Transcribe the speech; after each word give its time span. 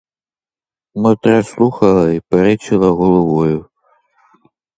Мотря 0.95 1.43
слухала 1.43 2.11
і 2.11 2.19
перечила 2.29 2.89
головою. 2.91 3.65